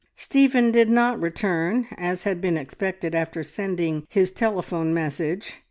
[0.15, 5.59] Stephen did not return as had been expected after sending his telephone message.